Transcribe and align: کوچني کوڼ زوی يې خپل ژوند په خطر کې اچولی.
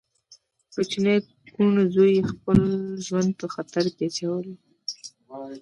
کوچني 0.73 1.15
کوڼ 1.53 1.73
زوی 1.93 2.11
يې 2.15 2.21
خپل 2.31 2.59
ژوند 3.05 3.29
په 3.39 3.45
خطر 3.53 3.83
کې 3.95 4.03
اچولی. 4.09 4.55